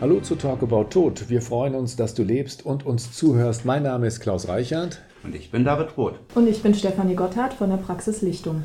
[0.00, 1.28] Hallo zu Talk About Tod.
[1.28, 3.66] Wir freuen uns, dass du lebst und uns zuhörst.
[3.66, 5.02] Mein Name ist Klaus Reichert.
[5.22, 6.14] Und ich bin David Roth.
[6.34, 8.62] Und ich bin Stefanie Gotthard von der Praxis Lichtung.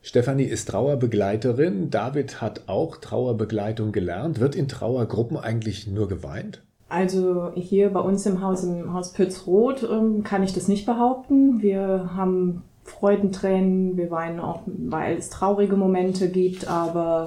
[0.00, 1.90] Stefanie ist Trauerbegleiterin.
[1.90, 4.40] David hat auch Trauerbegleitung gelernt.
[4.40, 6.62] Wird in Trauergruppen eigentlich nur geweint?
[6.88, 11.60] Also hier bei uns im Haus, im Haus Pützroth, ähm, kann ich das nicht behaupten.
[11.60, 17.26] Wir haben Freudentränen, wir weinen auch, weil es traurige Momente gibt, aber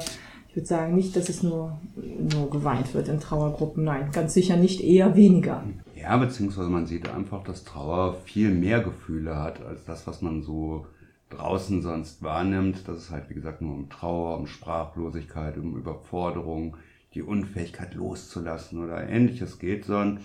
[0.51, 3.85] ich würde sagen nicht, dass es nur, nur geweint wird in Trauergruppen.
[3.85, 5.63] Nein, ganz sicher nicht, eher weniger.
[5.95, 10.41] Ja, beziehungsweise man sieht einfach, dass Trauer viel mehr Gefühle hat als das, was man
[10.41, 10.87] so
[11.29, 12.85] draußen sonst wahrnimmt.
[12.85, 16.75] Das ist halt, wie gesagt, nur um Trauer, um Sprachlosigkeit, um Überforderung,
[17.13, 20.19] die Unfähigkeit loszulassen oder ähnliches geht, sondern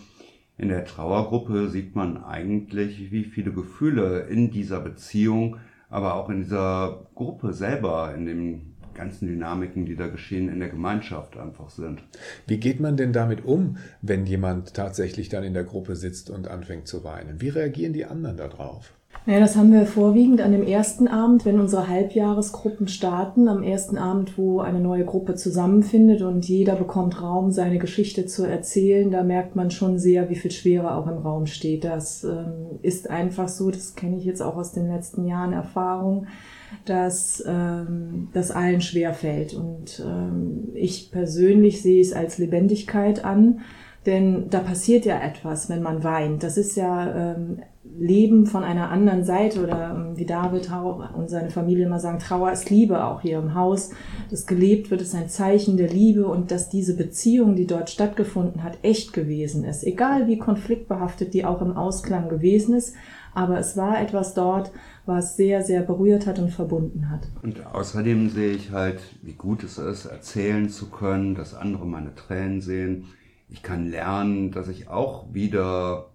[0.59, 5.59] in der Trauergruppe sieht man eigentlich, wie viele Gefühle in dieser Beziehung,
[5.89, 10.69] aber auch in dieser Gruppe selber, in dem ganzen Dynamiken, die da geschehen, in der
[10.69, 12.03] Gemeinschaft einfach sind.
[12.47, 16.49] Wie geht man denn damit um, wenn jemand tatsächlich dann in der Gruppe sitzt und
[16.49, 17.41] anfängt zu weinen?
[17.41, 18.93] Wie reagieren die anderen darauf?
[19.29, 23.99] Ja, das haben wir vorwiegend an dem ersten Abend, wenn unsere Halbjahresgruppen starten, am ersten
[23.99, 29.11] Abend, wo eine neue Gruppe zusammenfindet und jeder bekommt Raum, seine Geschichte zu erzählen.
[29.11, 31.83] Da merkt man schon sehr, wie viel Schwere auch im Raum steht.
[31.83, 36.29] Das ähm, ist einfach so, das kenne ich jetzt auch aus den letzten Jahren Erfahrung,
[36.85, 39.55] dass ähm, das allen schwer fällt.
[39.55, 43.59] Und ähm, ich persönlich sehe es als Lebendigkeit an,
[44.07, 46.43] denn da passiert ja etwas, wenn man weint.
[46.43, 47.63] Das ist ja ähm,
[47.99, 50.71] Leben von einer anderen Seite oder ähm, wie David
[51.17, 53.91] und seine Familie immer sagen, Trauer ist Liebe auch hier im Haus.
[54.31, 58.63] Das gelebt wird, ist ein Zeichen der Liebe und dass diese Beziehung, die dort stattgefunden
[58.63, 59.85] hat, echt gewesen ist.
[59.85, 62.95] Egal wie konfliktbehaftet die auch im Ausklang gewesen ist,
[63.35, 64.73] aber es war etwas dort,
[65.05, 67.29] was sehr, sehr berührt hat und verbunden hat.
[67.43, 72.15] Und außerdem sehe ich halt, wie gut es ist, erzählen zu können, dass andere meine
[72.15, 73.05] Tränen sehen.
[73.49, 76.11] Ich kann lernen, dass ich auch wieder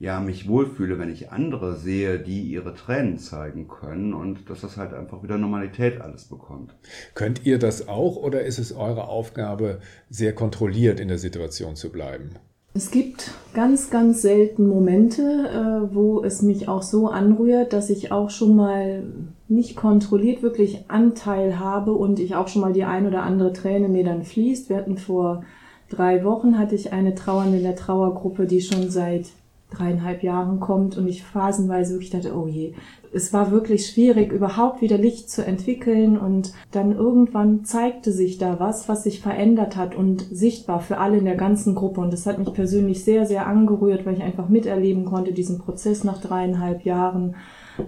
[0.00, 4.78] ja, mich wohlfühle, wenn ich andere sehe, die ihre Tränen zeigen können und dass das
[4.78, 6.74] halt einfach wieder Normalität alles bekommt.
[7.14, 11.92] Könnt ihr das auch oder ist es eure Aufgabe, sehr kontrolliert in der Situation zu
[11.92, 12.30] bleiben?
[12.72, 18.10] Es gibt ganz, ganz selten Momente, äh, wo es mich auch so anrührt, dass ich
[18.10, 19.02] auch schon mal
[19.48, 23.88] nicht kontrolliert wirklich Anteil habe und ich auch schon mal die ein oder andere Träne
[23.88, 24.70] mir dann fließt.
[24.70, 25.44] Wir hatten vor
[25.90, 29.26] drei Wochen hatte ich eine Trauernde in der Trauergruppe, die schon seit
[29.70, 32.74] dreieinhalb Jahren kommt und ich phasenweise wirklich dachte, oh je,
[33.12, 38.60] es war wirklich schwierig, überhaupt wieder Licht zu entwickeln und dann irgendwann zeigte sich da
[38.60, 42.26] was, was sich verändert hat und sichtbar für alle in der ganzen Gruppe und das
[42.26, 46.84] hat mich persönlich sehr, sehr angerührt, weil ich einfach miterleben konnte, diesen Prozess nach dreieinhalb
[46.84, 47.36] Jahren,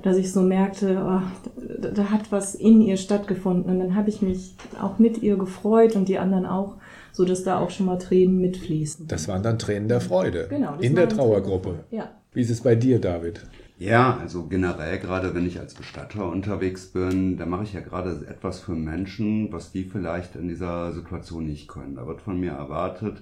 [0.02, 4.22] dass ich so merkte, oh, da, hat was in ihr stattgefunden und dann habe ich
[4.22, 6.76] mich auch mit ihr gefreut und die anderen auch
[7.12, 9.06] so dass da auch schon mal Tränen mitfließen.
[9.06, 10.46] Das waren dann Tränen der Freude.
[10.48, 10.76] Genau.
[10.80, 11.84] In der Trauergruppe.
[11.90, 12.10] Ja.
[12.32, 13.42] Wie ist es bei dir, David?
[13.78, 18.26] Ja, also generell, gerade wenn ich als Bestatter unterwegs bin, da mache ich ja gerade
[18.28, 21.96] etwas für Menschen, was die vielleicht in dieser Situation nicht können.
[21.96, 23.18] Da wird von mir erwartet,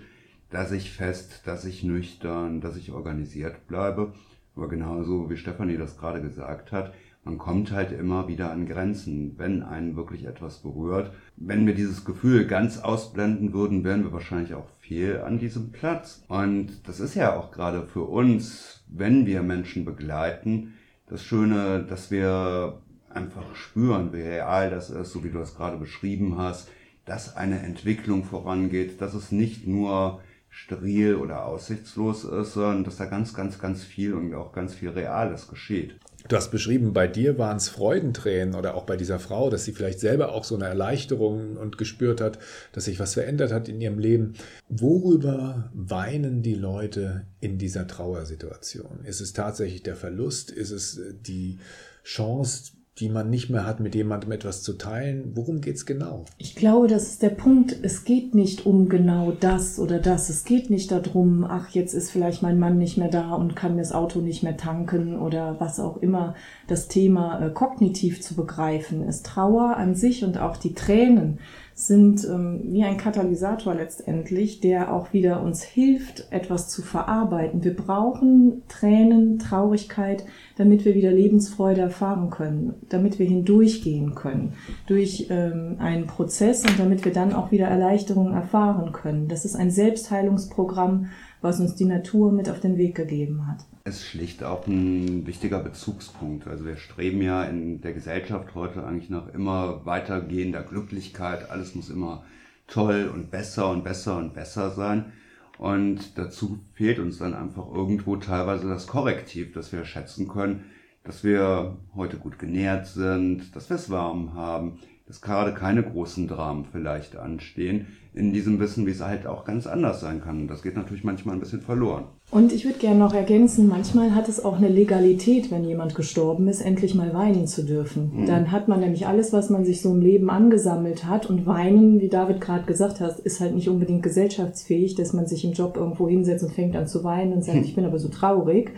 [0.50, 4.12] dass ich fest, dass ich nüchtern, dass ich organisiert bleibe.
[4.54, 6.92] Aber genauso wie Stefanie das gerade gesagt hat,
[7.24, 11.12] man kommt halt immer wieder an Grenzen, wenn einen wirklich etwas berührt.
[11.36, 16.24] Wenn wir dieses Gefühl ganz ausblenden würden, wären wir wahrscheinlich auch viel an diesem Platz.
[16.28, 20.74] Und das ist ja auch gerade für uns, wenn wir Menschen begleiten,
[21.08, 25.76] das Schöne, dass wir einfach spüren, wie real das ist, so wie du es gerade
[25.76, 26.70] beschrieben hast,
[27.04, 33.06] dass eine Entwicklung vorangeht, dass es nicht nur steril oder aussichtslos ist, sondern dass da
[33.06, 35.98] ganz, ganz, ganz viel und auch ganz viel Reales geschieht.
[36.28, 39.72] Du hast beschrieben, bei dir waren es Freudentränen oder auch bei dieser Frau, dass sie
[39.72, 42.38] vielleicht selber auch so eine Erleichterung und gespürt hat,
[42.72, 44.34] dass sich was verändert hat in ihrem Leben.
[44.68, 49.04] Worüber weinen die Leute in dieser Trauersituation?
[49.04, 50.50] Ist es tatsächlich der Verlust?
[50.50, 51.58] Ist es die
[52.04, 55.32] Chance, die man nicht mehr hat, mit jemandem etwas zu teilen.
[55.34, 56.26] Worum geht es genau?
[56.36, 57.76] Ich glaube, das ist der Punkt.
[57.82, 60.28] Es geht nicht um genau das oder das.
[60.28, 63.78] Es geht nicht darum, ach, jetzt ist vielleicht mein Mann nicht mehr da und kann
[63.78, 66.34] das Auto nicht mehr tanken oder was auch immer.
[66.68, 71.38] Das Thema äh, kognitiv zu begreifen ist Trauer an sich und auch die Tränen
[71.86, 77.64] sind ähm, wie ein Katalysator letztendlich, der auch wieder uns hilft, etwas zu verarbeiten.
[77.64, 80.24] Wir brauchen Tränen, Traurigkeit,
[80.56, 84.52] damit wir wieder Lebensfreude erfahren können, damit wir hindurchgehen können
[84.86, 89.28] durch ähm, einen Prozess und damit wir dann auch wieder Erleichterung erfahren können.
[89.28, 91.06] Das ist ein Selbstheilungsprogramm,
[91.40, 93.64] was uns die Natur mit auf den Weg gegeben hat.
[93.84, 96.46] Es ist schlicht auch ein wichtiger Bezugspunkt.
[96.46, 101.50] Also wir streben ja in der Gesellschaft heute eigentlich nach immer weitergehender Glücklichkeit.
[101.50, 102.24] Alles muss immer
[102.66, 105.12] toll und besser und besser und besser sein.
[105.58, 110.64] Und dazu fehlt uns dann einfach irgendwo teilweise das Korrektiv, dass wir schätzen können,
[111.04, 114.78] dass wir heute gut genährt sind, dass wir es warm haben,
[115.10, 119.66] dass gerade keine großen Dramen vielleicht anstehen, in diesem Wissen, wie es halt auch ganz
[119.66, 120.46] anders sein kann.
[120.46, 122.04] Das geht natürlich manchmal ein bisschen verloren.
[122.30, 126.46] Und ich würde gerne noch ergänzen, manchmal hat es auch eine Legalität, wenn jemand gestorben
[126.46, 128.12] ist, endlich mal weinen zu dürfen.
[128.14, 128.26] Mhm.
[128.26, 131.28] Dann hat man nämlich alles, was man sich so im Leben angesammelt hat.
[131.28, 135.44] Und weinen, wie David gerade gesagt hat, ist halt nicht unbedingt gesellschaftsfähig, dass man sich
[135.44, 137.64] im Job irgendwo hinsetzt und fängt an zu weinen und sagt, mhm.
[137.64, 138.70] ich bin aber so traurig.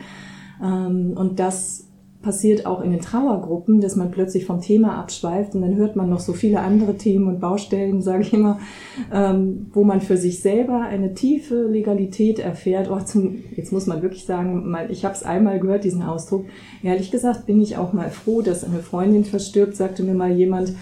[0.62, 1.91] Ähm, und das
[2.22, 6.08] passiert auch in den Trauergruppen, dass man plötzlich vom Thema abschweift und dann hört man
[6.08, 8.58] noch so viele andere Themen und Baustellen, sage ich immer,
[9.12, 12.90] ähm, wo man für sich selber eine tiefe Legalität erfährt.
[12.90, 16.46] Oh, zum, jetzt muss man wirklich sagen, mal, ich habe es einmal gehört, diesen Ausdruck.
[16.82, 20.74] Ehrlich gesagt bin ich auch mal froh, dass eine Freundin verstirbt, sagte mir mal jemand,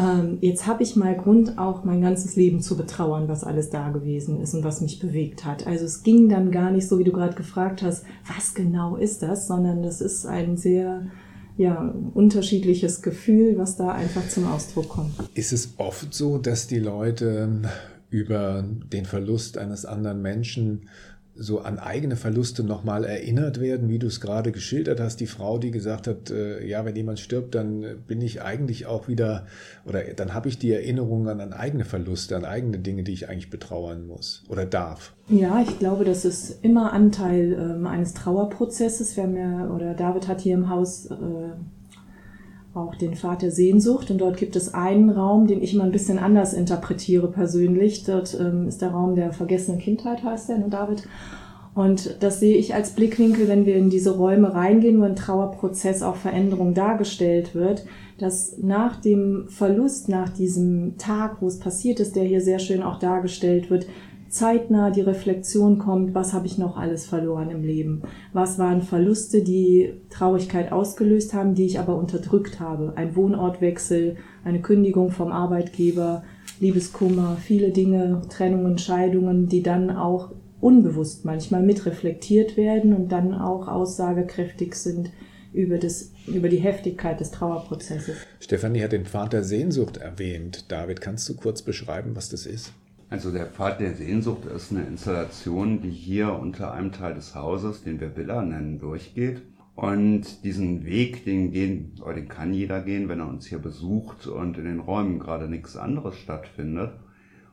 [0.00, 3.90] ähm, jetzt habe ich mal Grund, auch mein ganzes Leben zu betrauern, was alles da
[3.90, 5.66] gewesen ist und was mich bewegt hat.
[5.66, 8.04] Also es ging dann gar nicht so, wie du gerade gefragt hast,
[8.34, 11.06] was genau ist das, sondern das ist ein sehr sehr
[11.56, 15.12] ja, unterschiedliches Gefühl, was da einfach zum Ausdruck kommt.
[15.34, 17.62] Ist es oft so, dass die Leute
[18.10, 20.88] über den Verlust eines anderen Menschen
[21.36, 25.58] so an eigene Verluste nochmal erinnert werden, wie du es gerade geschildert hast, die Frau,
[25.58, 29.46] die gesagt hat, äh, ja, wenn jemand stirbt, dann bin ich eigentlich auch wieder,
[29.84, 33.28] oder dann habe ich die Erinnerung an, an eigene Verluste, an eigene Dinge, die ich
[33.28, 35.14] eigentlich betrauern muss oder darf.
[35.28, 39.16] Ja, ich glaube, das ist immer Anteil ähm, eines Trauerprozesses.
[39.16, 41.14] Wir haben ja, oder David hat hier im Haus äh,
[42.74, 44.10] auch den Pfad der Sehnsucht.
[44.10, 48.04] Und dort gibt es einen Raum, den ich immer ein bisschen anders interpretiere persönlich.
[48.04, 51.08] Dort ähm, ist der Raum der vergessenen Kindheit, heißt der, ne, David?
[51.74, 56.02] Und das sehe ich als Blickwinkel, wenn wir in diese Räume reingehen, wo ein Trauerprozess
[56.02, 57.84] auch Veränderung dargestellt wird,
[58.18, 62.82] dass nach dem Verlust, nach diesem Tag, wo es passiert ist, der hier sehr schön
[62.82, 63.86] auch dargestellt wird,
[64.34, 68.02] zeitnah die Reflexion kommt, was habe ich noch alles verloren im Leben?
[68.32, 72.92] Was waren Verluste, die Traurigkeit ausgelöst haben, die ich aber unterdrückt habe?
[72.96, 76.24] Ein Wohnortwechsel, eine Kündigung vom Arbeitgeber,
[76.60, 83.68] Liebeskummer, viele Dinge, Trennungen, Scheidungen, die dann auch unbewusst manchmal mitreflektiert werden und dann auch
[83.68, 85.10] aussagekräftig sind
[85.52, 88.16] über, das, über die Heftigkeit des Trauerprozesses.
[88.40, 90.64] Stefanie hat den der Sehnsucht erwähnt.
[90.72, 92.72] David, kannst du kurz beschreiben, was das ist?
[93.14, 97.84] Also der Pfad der Sehnsucht ist eine Installation, die hier unter einem Teil des Hauses,
[97.84, 99.40] den wir Villa nennen, durchgeht.
[99.76, 104.26] Und diesen Weg, den gehen, oder den kann jeder gehen, wenn er uns hier besucht
[104.26, 106.90] und in den Räumen gerade nichts anderes stattfindet.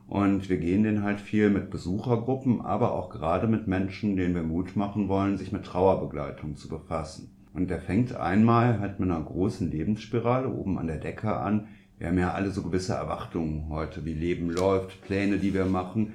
[0.08, 4.42] Und wir gehen den halt viel mit Besuchergruppen, aber auch gerade mit Menschen, denen wir
[4.42, 7.30] Mut machen wollen, sich mit Trauerbegleitung zu befassen.
[7.54, 11.68] Und der fängt einmal halt mit einer großen Lebensspirale oben an der Decke an,
[12.02, 16.14] wir haben ja alle so gewisse Erwartungen heute, wie Leben läuft, Pläne, die wir machen,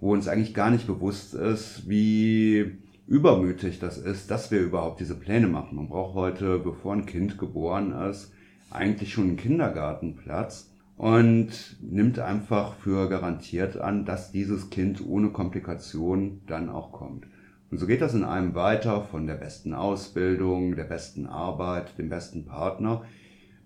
[0.00, 5.14] wo uns eigentlich gar nicht bewusst ist, wie übermütig das ist, dass wir überhaupt diese
[5.14, 5.76] Pläne machen.
[5.76, 8.32] Man braucht heute, bevor ein Kind geboren ist,
[8.70, 16.40] eigentlich schon einen Kindergartenplatz und nimmt einfach für garantiert an, dass dieses Kind ohne Komplikation
[16.46, 17.26] dann auch kommt.
[17.70, 22.08] Und so geht das in einem weiter von der besten Ausbildung, der besten Arbeit, dem
[22.08, 23.04] besten Partner,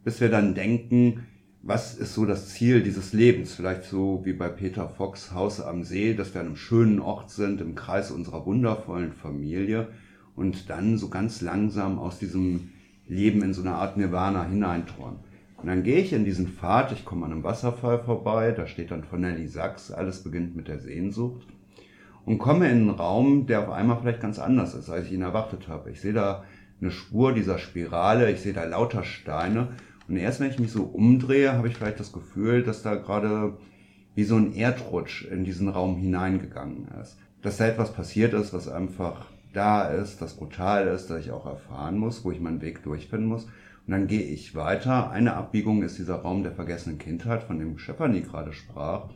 [0.03, 1.29] bis wir dann denken,
[1.63, 3.55] was ist so das Ziel dieses Lebens?
[3.55, 7.31] Vielleicht so wie bei Peter Fox Haus am See, dass wir an einem schönen Ort
[7.31, 9.89] sind, im Kreis unserer wundervollen Familie
[10.37, 12.71] und dann so ganz langsam aus diesem
[13.07, 15.19] Leben in so eine Art Nirvana hineinträumen.
[15.59, 18.91] Und dann gehe ich in diesen Pfad, ich komme an einem Wasserfall vorbei, da steht
[18.91, 21.47] dann von Nelly Sachs, alles beginnt mit der Sehnsucht
[22.25, 25.21] und komme in einen Raum, der auf einmal vielleicht ganz anders ist, als ich ihn
[25.21, 25.91] erwartet habe.
[25.91, 26.45] Ich sehe da
[26.81, 29.69] eine Spur dieser Spirale, ich sehe da lauter Steine
[30.11, 33.57] und erst wenn ich mich so umdrehe, habe ich vielleicht das Gefühl, dass da gerade
[34.17, 37.17] wie so ein Erdrutsch in diesen Raum hineingegangen ist.
[37.43, 41.47] Dass da etwas passiert ist, was einfach da ist, das brutal ist, dass ich auch
[41.47, 43.45] erfahren muss, wo ich meinen Weg durchfinden muss.
[43.45, 45.13] Und dann gehe ich weiter.
[45.13, 49.11] Eine Abbiegung ist dieser Raum der vergessenen Kindheit, von dem Schepperny gerade sprach.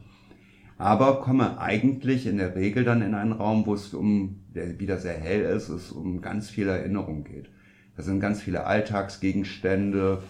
[0.79, 4.99] Aber komme eigentlich in der Regel dann in einen Raum, wo es um, der wieder
[4.99, 7.51] sehr hell ist, es um ganz viel Erinnerung geht.
[7.97, 10.23] Da sind ganz viele Alltagsgegenstände,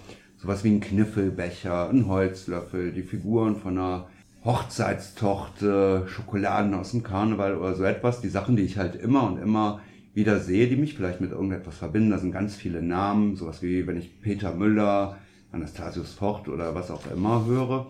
[0.45, 4.09] sowas wie ein Kniffelbecher, ein Holzlöffel, die Figuren von einer
[4.45, 8.21] Hochzeitstochter, Schokoladen aus dem Karneval oder so etwas.
[8.21, 9.81] Die Sachen, die ich halt immer und immer
[10.13, 12.11] wieder sehe, die mich vielleicht mit irgendetwas verbinden.
[12.11, 15.17] Da sind ganz viele Namen, sowas wie wenn ich Peter Müller,
[15.51, 17.87] Anastasius Fort oder was auch immer höre.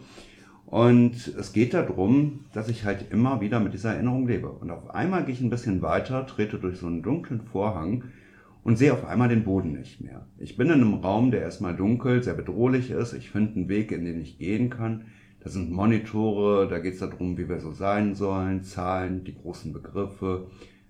[0.67, 4.49] Und es geht darum, dass ich halt immer wieder mit dieser Erinnerung lebe.
[4.49, 8.05] Und auf einmal gehe ich ein bisschen weiter, trete durch so einen dunklen Vorhang
[8.65, 10.27] und sehe auf einmal den Boden nicht mehr.
[10.39, 13.13] Ich bin in einem Raum, der erstmal dunkel, sehr bedrohlich ist.
[13.13, 15.05] Ich finde einen Weg, in den ich gehen kann.
[15.41, 19.75] Das sind Monitore, da geht es darum, wie wir so sein sollen, Zahlen, die großen
[19.75, 20.47] Begriffe,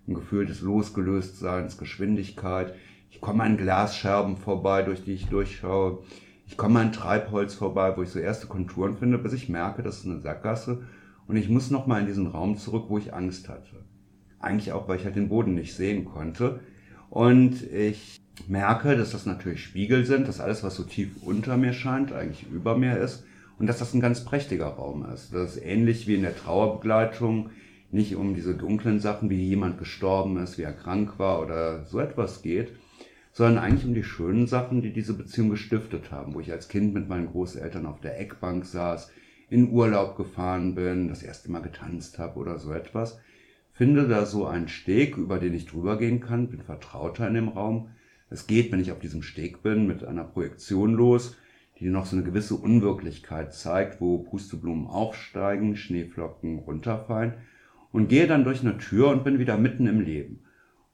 [0.07, 2.73] ein Gefühl des Losgelöstseins, Geschwindigkeit.
[3.11, 5.99] Ich komme an Glasscherben vorbei, durch die ich durchschaue.
[6.47, 9.99] Ich komme an Treibholz vorbei, wo ich so erste Konturen finde, bis ich merke, das
[9.99, 10.83] ist eine Sackgasse.
[11.27, 13.83] Und ich muss nochmal in diesen Raum zurück, wo ich Angst hatte.
[14.39, 16.61] Eigentlich auch, weil ich halt den Boden nicht sehen konnte.
[17.15, 21.71] Und ich merke, dass das natürlich Spiegel sind, dass alles, was so tief unter mir
[21.71, 23.23] scheint, eigentlich über mir ist.
[23.57, 25.33] Und dass das ein ganz prächtiger Raum ist.
[25.33, 27.51] Das ist ähnlich wie in der Trauerbegleitung
[27.89, 31.99] nicht um diese dunklen Sachen, wie jemand gestorben ist, wie er krank war oder so
[31.99, 32.73] etwas geht,
[33.31, 36.93] sondern eigentlich um die schönen Sachen, die diese Beziehung gestiftet haben, wo ich als Kind
[36.93, 39.09] mit meinen Großeltern auf der Eckbank saß,
[39.49, 43.17] in Urlaub gefahren bin, das erste Mal getanzt habe oder so etwas.
[43.75, 47.49] Finde da so einen Steg, über den ich drüber gehen kann, bin vertrauter in dem
[47.49, 47.89] Raum.
[48.29, 51.35] Es geht, wenn ich auf diesem Steg bin, mit einer Projektion los,
[51.81, 57.33] die noch so eine gewisse Unwirklichkeit zeigt, wo Pusteblumen aufsteigen, Schneeflocken runterfallen
[57.91, 60.39] und gehe dann durch eine Tür und bin wieder mitten im Leben.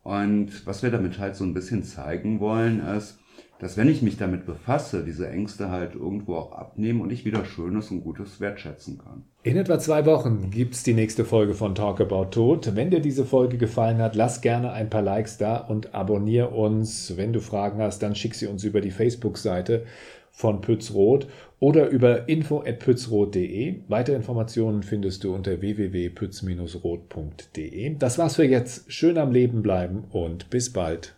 [0.02, 3.20] Und was wir damit halt so ein bisschen zeigen wollen, ist,
[3.62, 7.46] dass wenn ich mich damit befasse, diese Ängste halt irgendwo auch abnehmen und ich wieder
[7.46, 9.26] Schönes und Gutes wertschätzen kann.
[9.44, 12.76] In etwa zwei Wochen gibt es die nächste Folge von Talk About Tod.
[12.76, 17.16] Wenn dir diese Folge gefallen hat, lass gerne ein paar Likes da und abonniere uns.
[17.18, 19.86] Wenn du Fragen hast, dann schick sie uns über die Facebook-Seite
[20.32, 21.28] von Pützroth
[21.60, 23.82] oder über info.pützroth.de.
[23.88, 27.96] Weitere Informationen findest du unter www.pütz-roth.de.
[28.00, 28.92] Das war's für jetzt.
[28.92, 31.14] Schön am Leben bleiben und bis bald.